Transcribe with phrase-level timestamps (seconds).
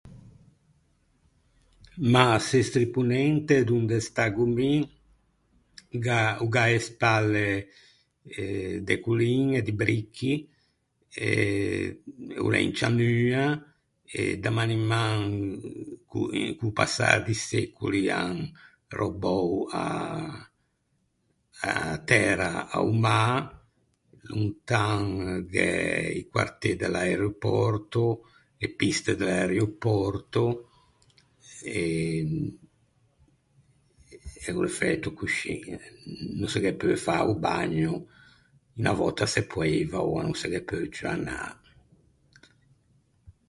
[2.13, 4.73] Ma, Sestri Ponente, donde staggo mi,
[6.03, 7.47] gh'à, o gh'à a-e spalle
[8.41, 10.33] eh de colliñe, di bricchi,
[11.27, 11.31] e
[12.43, 13.45] o l'é in cianua,
[14.19, 15.17] e da maniman,
[16.09, 18.35] co- eh co-o passâ di secoli, an
[18.97, 19.47] röbou
[19.85, 19.85] a
[21.69, 21.71] a
[22.09, 23.21] tæra a-o mâ.
[24.29, 25.03] Lontan
[25.53, 25.69] gh'é
[26.21, 28.03] i quartê de l'aeropòrto,
[28.63, 30.43] e piste de l'aeropòrto.
[31.79, 31.85] E
[34.47, 35.55] e o l'é fæto coscì,
[36.39, 37.93] no se ghe peu fâ o bagno.
[38.77, 41.39] Unna vòtta se poeiva, oua no se ghe peu ciù anâ.